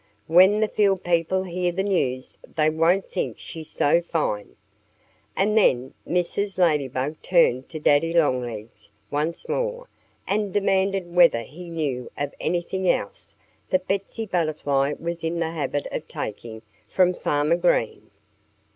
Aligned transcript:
When 0.25 0.61
the 0.61 0.67
field 0.67 1.03
people 1.03 1.43
hear 1.43 1.71
the 1.71 1.83
news 1.83 2.35
they 2.55 2.71
won't 2.71 3.05
think 3.07 3.37
she's 3.37 3.69
so 3.69 4.01
fine." 4.01 4.55
And 5.35 5.55
then 5.55 5.93
Mrs. 6.07 6.57
Ladybug 6.57 7.21
turned 7.21 7.69
to 7.69 7.79
Daddy 7.79 8.11
Longlegs 8.11 8.89
once 9.11 9.47
more 9.47 9.89
and 10.25 10.51
demanded 10.51 11.13
whether 11.13 11.43
he 11.43 11.69
knew 11.69 12.09
of 12.17 12.33
anything 12.39 12.89
else 12.89 13.35
that 13.69 13.87
Betsy 13.87 14.25
Butterfly 14.25 14.93
was 14.99 15.23
in 15.23 15.37
the 15.39 15.51
habit 15.51 15.85
of 15.91 16.07
taking 16.07 16.63
from 16.89 17.13
Farmer 17.13 17.57
Green. 17.57 18.09